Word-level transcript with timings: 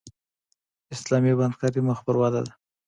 اسلامي 0.93 1.33
بانکداري 1.39 1.81
مخ 1.87 1.99
په 2.05 2.11
ودې 2.19 2.41
ده 2.45 2.53